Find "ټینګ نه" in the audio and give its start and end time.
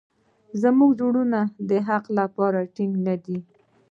2.75-3.15